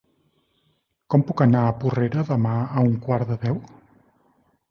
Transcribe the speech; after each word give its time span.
Com 1.13 1.25
puc 1.27 1.43
anar 1.45 1.61
a 1.65 1.75
Porrera 1.83 2.25
demà 2.31 2.53
a 2.81 2.85
un 2.91 2.97
quart 3.05 3.29
de 3.33 3.37
deu? 3.47 3.63